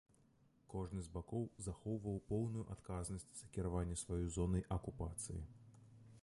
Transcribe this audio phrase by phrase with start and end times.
[0.73, 5.39] Кожны з бакоў захоўваў поўную адказнасць за кіраванне сваёй зонай акупацыі.